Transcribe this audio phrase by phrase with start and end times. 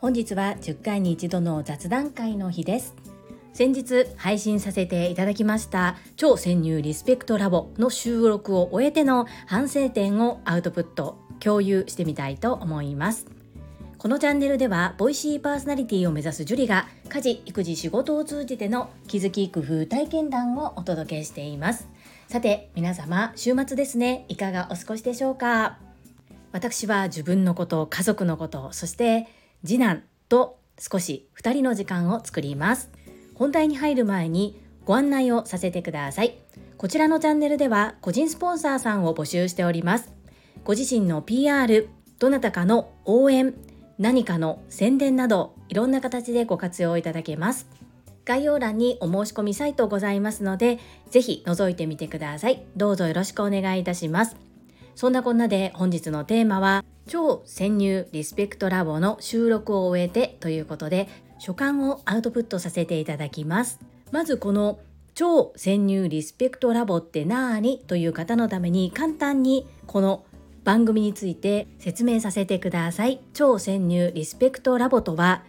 [0.00, 2.94] 本日は10回に一度の雑談会の日です。
[3.52, 13.26] 先日配信させていただきました超潜入リスペクトラボの収録を終えての反省点をアウトプット共有してみたいと思います。
[13.98, 21.88] このチャンネルではボイシーパーソナリティを目指すジュリが家事育児仕事を通じての気づき工夫体験談をお届けしています。
[22.28, 24.24] さて皆様週末ですね。
[24.28, 25.78] いかがお過ごしでしょうか？
[26.50, 29.28] 私は自分のこと家族のことそして
[29.64, 32.90] 次男と少し2人の時間を作ります。
[33.36, 36.36] 本題に入る前にご案内をさせてください。
[36.76, 40.12] こちらのチャンネルでは個人スポンサーさんを募集しております。
[40.64, 43.54] ご自身の PR どなたかの応援
[43.98, 47.68] 何かの宣伝などいろんな形でご活用いただけます。
[48.26, 50.80] 概要欄にお申し込みサイトございますので
[51.10, 52.66] ぜひ覗いてみてください。
[52.76, 54.36] どうぞよろしくお願いいたします。
[54.96, 63.78] そんなこんなで本日のテーマは超潜入リスペクトラボの収録を終えてということで所感をアウトプットさせていただきます。
[64.10, 64.80] まずこの
[65.14, 67.78] 超潜入リスペクトラボって何？
[67.86, 70.24] という方のために簡単にこの
[70.64, 73.20] 番組について説明させてください。
[73.34, 75.44] 超潜入リスペクトラボとは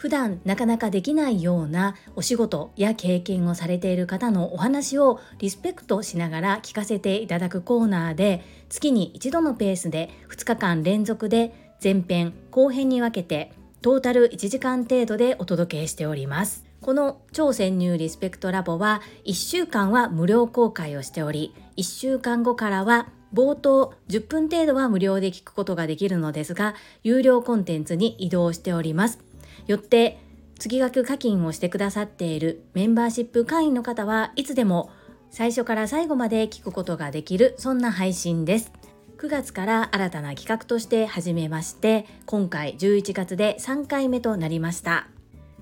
[0.00, 16.64] 普段なかなかできないようなお仕事や経験をされている方のお話をリスペクトしながら聞かせていただくコーナーで月に一度のペースで2日間連続で前編後編に分けてトータル1時間程度でお届けしております。
[16.80, 29.29] この超潜入リスペクトラボは1週間は無料公開をしており1週間後からは冒頭10分程度は無料で聞くことができるのですが有料コンテンツに移動しております。
[29.70, 30.18] よって
[30.58, 34.90] 月額課金をしてくださっているメンバーシップ会員の方はいつでも
[35.30, 38.72] 最初から最後まで聞くことができるそんな配信です。
[39.18, 45.06] 9月から新たな企画として始めまして今回11月で3回目となりました。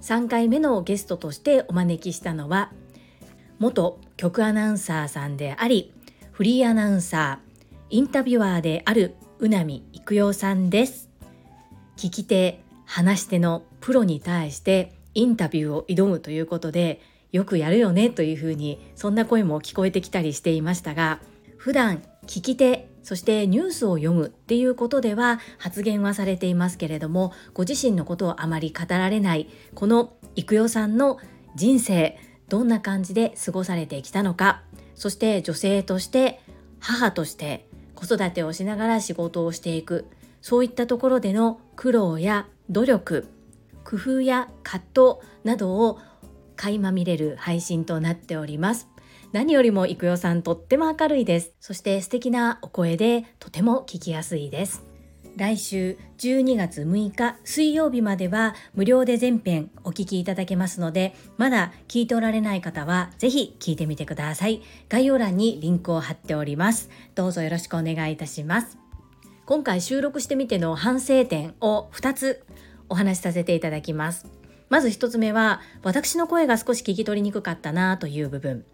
[0.01, 2.73] 3回目のゲストとしてお招きしたのは
[3.58, 5.92] 元局アナウンサーさんであり
[6.33, 11.11] フリーアナウンサーインタビュアーである宇波育代さんです。
[11.97, 21.20] 聞き手話し手のプロに対してインタビューを挑むということでよくやるよねというふうにそんな声も聞こえてきたりしていましたが
[21.58, 31.18] 普段聞き手そしてニュースを読むっていうことでは発言はされていますけれどもご自身のことをあまり語られないこの育代さんの
[31.56, 32.18] 人生
[32.48, 34.62] どんな感じで過ごされてきたのか
[34.94, 36.40] そして女性として
[36.80, 40.06] 母として子育てをしながら仕事をしていく
[40.40, 43.29] そういったところでの苦労や努力
[43.84, 45.98] 工夫や葛藤などを
[46.56, 48.89] 垣間見れる配信となっております。
[49.33, 51.52] 何よりも育代さんとっても明るいです。
[51.61, 54.84] そして素敵なお声でとても聞きやすいです。
[55.36, 64.62] 来週12月6日水曜日までは無料で全編お聞きいただけますのでまだ聞いておられない方はぜひ聞いてみてください。
[64.89, 66.90] 概要欄にリンクを貼っております。
[67.14, 68.87] どうぞよろしくお願いいたします。
[69.48, 72.45] 今回収録してみての反省点を2つ
[72.91, 74.27] お話しさせていただきます。
[74.69, 78.67] まず1つ目は私の声が少し聞き取りにくかったなという部分。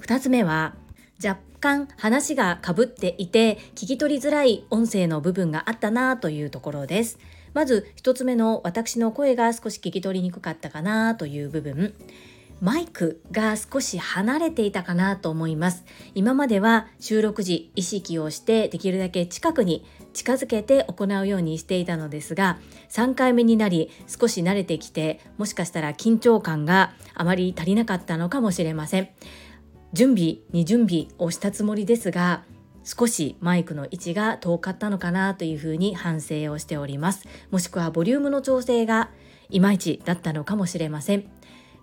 [0.00, 0.76] 2つ目は
[1.20, 7.18] 若干話がかぶっていて聞き取りづらい音声の部分があったなというところです。
[7.52, 11.94] まず1つ目の私の声が少し聞き取りにくかったかなという部分。
[12.60, 15.84] マイクが少し離れていたかなと思います。
[16.14, 22.58] 今までは収録時意識をしてできるだけ近くに近づけて行うようにしていたのですが
[22.90, 29.08] 3回目になり少し慣れてきてもしかしたら緊張感があまり足りなかったのかもしれません。
[29.92, 32.44] 準備に準備をしたつもりですが
[32.84, 37.28] 少しマイクの位置が遠かったのかなというふうに反省をしております。
[37.50, 39.10] もしくはボリュームの調整が
[39.50, 41.24] いまいちだったのかもしれません。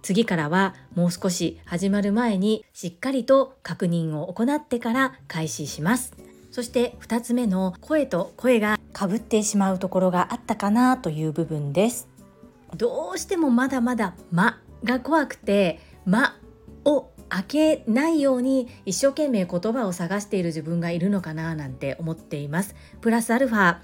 [0.01, 6.13] 次からはもう少し始まる前にしっかりと確認を行ってから開始します。
[6.52, 12.08] そして2つ目の声と声がかぶってしまうところがあったかなという部分です。
[12.76, 16.35] どうしてもまだまだ「間」が怖くて「間」
[16.85, 22.76] を開けないように一生懸命言葉を探している自分がいるのかななんて思っています。
[23.02, 23.78] プラスアルファ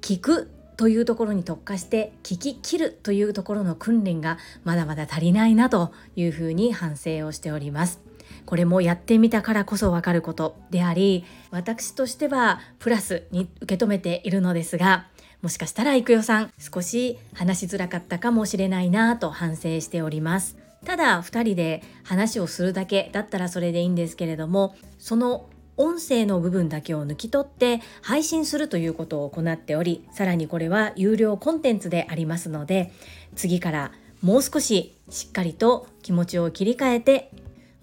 [0.00, 8.00] 聞くというところに特化して聞き切るというところの訓練がまだまだ足りないなというふうに反省をしております。
[8.46, 15.06] これもやってみたからこそわかることであり私としてはプラスに受け止めているのですが
[15.42, 20.56] もしかしたら育代さん少し話しづらかったかもしれないなと反省しております。
[20.84, 32.92] ただ2人で話をするだけだったらそれでいいんですけれどもその音声の部分だけを抜き取って配信するということを行っておりさらにこれは有料コンテンツでありますので
[33.36, 33.92] 次から
[34.22, 37.30] もう少ししっかりと気持ちを切り替えて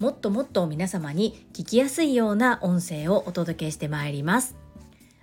[0.00, 4.56] もっともっと皆様に聞きやすいような音声をお届けしてまいります。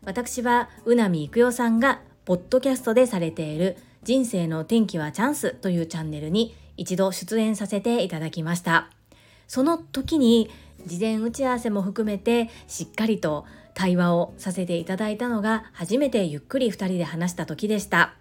[0.06, 8.92] 私はうなみいくよさんがポッドキャストでされている人生の天気はチャンスというチャンネルに一度出演させていただきました。
[9.48, 10.52] その時に
[10.86, 18.14] 事前打ち合わせも含めてしっかりと対話をさせていただいたのが初めてゆっくり2人で話した時でした。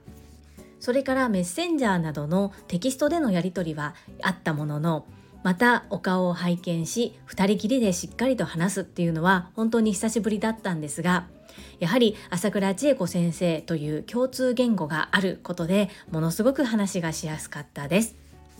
[0.81, 5.05] それからメッセンジャーなどのテキストでのやり取りはあったものの
[5.47, 11.29] またお顔を拝見し2人きりでしっかりと話すっていうのは本当に久しぶりだったんですが
[11.79, 18.17] やはり朝倉千恵子先生という共通言語があることでものすごく話がしやすかったです。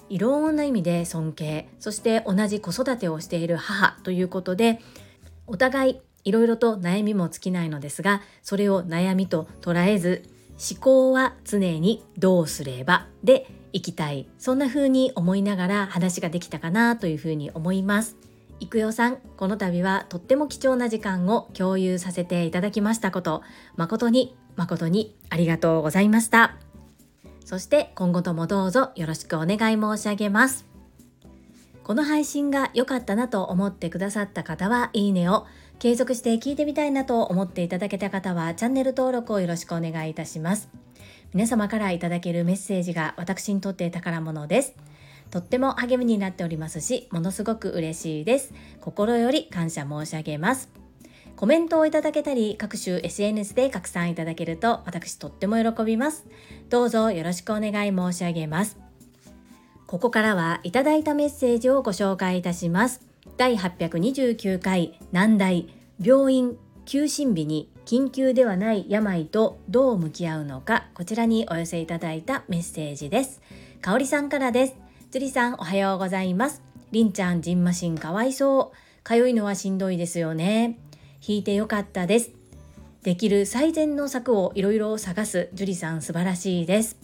[0.09, 4.81] いろんな意味で尊敬そして同じ子育てをしている母ということで
[5.49, 10.23] お互いいろいろと悩みも尽きないのですがそれを悩みと捉えず
[10.71, 18.17] 思考は常にどうすればでいきたいそんな風に思いながら話ができたかなというふうに思います
[18.59, 23.43] いくよさんこの度はとっても貴重な時間を共有させていただきましたこと
[23.77, 26.57] 誠に誠にありがとうございました
[27.45, 30.67] そして今後ともどうぞよろしくお願い申し上げます。
[31.85, 35.47] この配信が良かったなと思ってくださった方はいいねを、
[35.79, 40.69] 継続して聞いてみたいなと思っていただけた方はチャンネル登録をよろしくお願いいたします。
[41.37, 44.75] 皆様からいただけるメッセージが私にとって宝物です。
[45.31, 48.55] とっても励みになっておりますし、ものすごく嬉しいです。
[48.81, 50.71] 心より感謝申し上げます。
[51.37, 56.25] コメントをいただけたり、各種 SNS で拡散いただけると私とっても喜びます。
[56.71, 58.79] どうぞよろしくお願い申し上げます。
[59.87, 63.03] ここからはいただいたメッセージをご紹介いたします。
[63.37, 65.69] 第829回難題
[66.01, 66.57] 病院
[66.87, 73.43] 休診日に緊急ではない病とどう向き合うのかこちらにお寄せいただいたメッセージです。
[73.83, 74.77] かおりさんからです。
[75.11, 76.63] つりさんおはようございます。
[76.93, 79.03] りんちゃんじんましんかわいそう。
[79.03, 80.79] かゆいのはしんどいですよね。
[81.27, 82.31] 弾いてよかったです。
[83.03, 86.99] できる最善の策をいろいろ探す樹里さん素晴らしいです。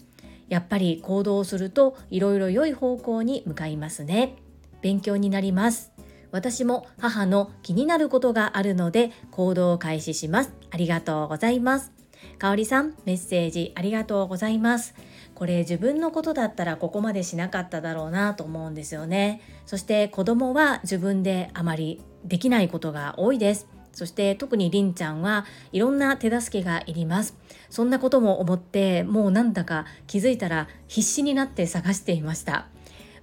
[0.48, 4.36] やっぱり行動するといろいろ良い方向に向かいますね。
[4.80, 5.90] 勉強になります。
[6.32, 10.52] 私も母の気になることがあるので行動を開始します。
[10.70, 11.92] ありがとうございます。
[12.38, 14.94] かおりさん、メッセージありがとうございます。
[15.34, 19.42] これ自分のことだったらここまでしなかっただろうなと思うんですよね。
[19.66, 23.68] そして子供は自分であまりできないことが多いです。
[23.92, 27.36] そして特にりんちゃんはいろんな手助けがいります
[27.70, 32.68] そんなことも思ってもうなんだか気づいたら必死になって探していました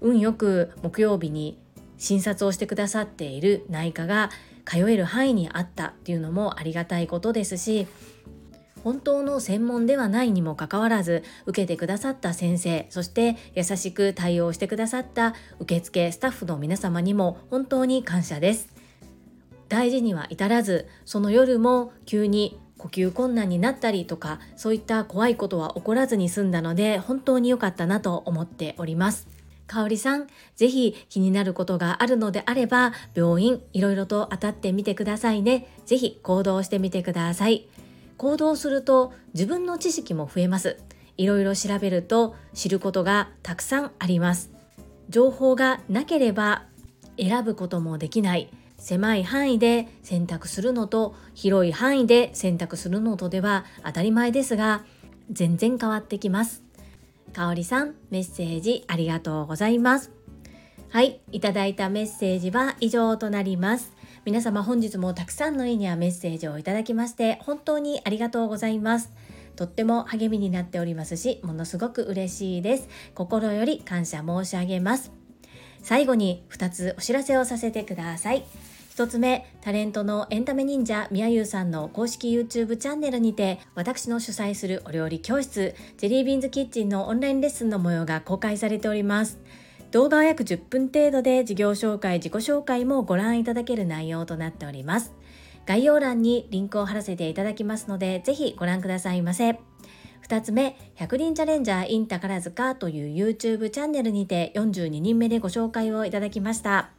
[0.02, 1.58] 運よく木曜日に
[2.00, 4.32] 診察をしてくださっている内科が
[4.66, 7.86] 通える範囲にあったっていうのもありがたいことですし
[8.84, 18.74] 本当の専門ではないにもかかわらず受けてくださった先生そして優しく対応してくださった受付スタッフの皆様にも本当に感謝です
[19.68, 29.39] 大事には至らずその夜も急に呼吸困難になったりとかそういった怖いことは起こらずに済んだので本当に良かったなと思っております。
[29.70, 35.68] かおりさん、ぜひ気になることがあるのであれば病院いろいろと当たってみてくださいね。
[35.86, 37.70] ぜひ行動してみてください。
[38.18, 40.78] 行動すると自分の知識も増えます。
[41.16, 44.52] いろいろ調べると知ることがたくさんあります。
[45.10, 46.66] 情報がなければ
[47.18, 54.84] 選ぶこともできない狭い範囲で選択するのと広い範囲で選択するのとでは当たり前ですが
[55.32, 56.64] 全然変わってきます
[57.30, 60.12] かおりさんメッセージありがとうございます。
[60.90, 63.94] はいいただいたメッセージは以上となります。
[64.26, 69.12] 皆様本日もたくさんのいいねやメッセージをいただきまして本当にありがとうございます。
[69.56, 72.88] とっても励みになっておりますしものすごく嬉しいです。
[73.14, 75.12] 心より感謝申し上げます。
[75.82, 78.44] 最後に2つお知らせをさせてください。
[79.00, 89.40] 1つ目、タレントのエンタメ忍者みやゆうさんの公式 YouTube チャンネルにて、私の主催するお料理教室、ジェリービーンズキッチンのオンラインレッスンの模様が公開されております。
[89.92, 95.14] 動画は約10分程度で事業紹介、自己紹介もご覧いただける内容となっております。
[95.66, 99.62] 概要欄にリンクを貼らせていただきますので、ぜひご覧くださいませ。
[100.28, 106.99] 2つ目、100人チャレンジャー in 宝塚という YouTube チャンネルにて42人目でご紹介をいただきました。